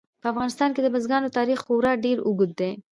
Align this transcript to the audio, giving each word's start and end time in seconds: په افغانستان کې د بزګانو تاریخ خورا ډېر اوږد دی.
په 0.21 0.27
افغانستان 0.33 0.69
کې 0.73 0.81
د 0.83 0.87
بزګانو 0.93 1.33
تاریخ 1.37 1.59
خورا 1.65 1.93
ډېر 2.05 2.17
اوږد 2.27 2.51
دی. 2.59 2.71